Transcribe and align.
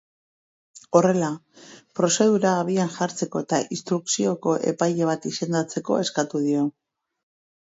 Horrela, 0.99 1.27
prozedura 1.99 2.53
abian 2.61 2.89
jartzeko 2.95 3.43
eta 3.45 3.59
instrukzioko 3.77 4.57
epaile 4.73 5.11
bat 5.11 5.29
izendatzeko 5.35 6.01
eskatu 6.07 6.43
dio. 6.49 6.67